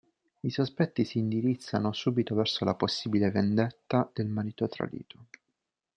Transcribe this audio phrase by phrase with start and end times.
[0.39, 5.25] I sospetti si indirizzano subito verso la possibile vendetta del marito tradito...